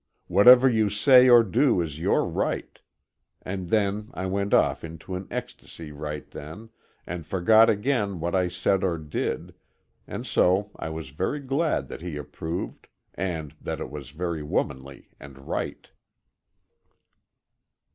Whatever 0.25 0.67
you 0.67 0.89
say 0.89 1.29
or 1.29 1.43
do 1.43 1.79
is 1.79 1.99
your 1.99 2.27
right," 2.27 2.79
and 3.43 3.69
then 3.69 4.09
I 4.15 4.25
went 4.25 4.51
off 4.51 4.83
into 4.83 5.13
an 5.13 5.27
ecstasy 5.29 5.91
right 5.91 6.27
then, 6.31 6.71
and 7.05 7.23
forgot 7.23 7.69
again 7.69 8.19
what 8.19 8.33
I 8.33 8.47
said 8.47 8.83
or 8.83 8.97
did, 8.97 9.53
and 10.07 10.25
so 10.25 10.71
I 10.75 10.89
was 10.89 11.09
very 11.11 11.39
glad 11.39 11.87
that 11.89 12.01
he 12.01 12.17
approved, 12.17 12.87
and 13.13 13.53
that 13.61 13.79
it 13.79 13.91
was 13.91 14.09
very 14.09 14.41
womanly 14.41 15.11
and 15.19 15.47
right. 15.47 15.87